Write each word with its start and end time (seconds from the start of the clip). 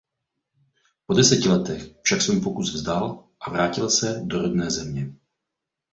Po 1.05 1.13
deseti 1.13 1.49
letech 1.49 1.85
však 2.03 2.21
svůj 2.21 2.39
pokus 2.41 2.73
vzdal 2.73 3.27
a 3.39 3.49
vrátil 3.51 3.89
se 3.89 4.21
do 4.25 4.41
rodné 4.41 4.71
země. 4.71 5.13